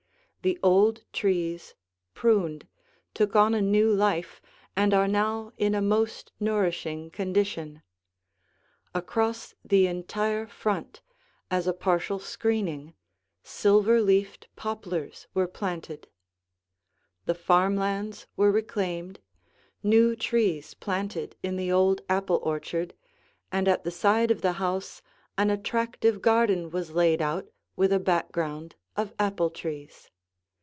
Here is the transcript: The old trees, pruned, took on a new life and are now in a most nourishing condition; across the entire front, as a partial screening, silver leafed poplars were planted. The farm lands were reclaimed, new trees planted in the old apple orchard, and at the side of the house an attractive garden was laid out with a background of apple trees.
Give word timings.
The 0.43 0.57
old 0.63 1.03
trees, 1.13 1.75
pruned, 2.15 2.65
took 3.13 3.35
on 3.35 3.53
a 3.53 3.61
new 3.61 3.91
life 3.93 4.41
and 4.75 4.91
are 4.91 5.07
now 5.07 5.51
in 5.55 5.75
a 5.75 5.83
most 5.83 6.31
nourishing 6.39 7.11
condition; 7.11 7.83
across 8.95 9.53
the 9.63 9.85
entire 9.85 10.47
front, 10.47 11.03
as 11.51 11.67
a 11.67 11.73
partial 11.73 12.17
screening, 12.17 12.95
silver 13.43 14.01
leafed 14.01 14.47
poplars 14.55 15.27
were 15.35 15.45
planted. 15.47 16.07
The 17.27 17.35
farm 17.35 17.75
lands 17.75 18.25
were 18.35 18.51
reclaimed, 18.51 19.19
new 19.83 20.15
trees 20.15 20.73
planted 20.73 21.35
in 21.43 21.55
the 21.55 21.71
old 21.71 22.01
apple 22.09 22.39
orchard, 22.41 22.95
and 23.51 23.67
at 23.67 23.83
the 23.83 23.91
side 23.91 24.31
of 24.31 24.41
the 24.41 24.53
house 24.53 25.03
an 25.37 25.51
attractive 25.51 26.19
garden 26.19 26.71
was 26.71 26.93
laid 26.95 27.21
out 27.21 27.47
with 27.75 27.93
a 27.93 27.99
background 27.99 28.73
of 28.97 29.13
apple 29.19 29.51
trees. 29.51 30.07